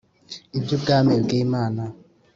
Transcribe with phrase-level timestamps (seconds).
[0.57, 1.83] Iby’ubwami bw’Imana.